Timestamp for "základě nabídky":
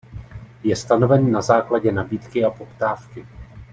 1.41-2.45